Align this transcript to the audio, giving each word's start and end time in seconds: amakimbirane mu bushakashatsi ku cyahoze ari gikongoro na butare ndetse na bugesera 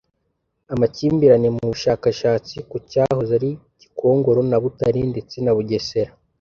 amakimbirane 0.73 1.47
mu 1.55 1.63
bushakashatsi 1.71 2.55
ku 2.69 2.77
cyahoze 2.91 3.31
ari 3.39 3.51
gikongoro 3.79 4.39
na 4.49 4.57
butare 4.63 4.99
ndetse 5.11 5.35
na 5.41 5.53
bugesera 5.57 6.11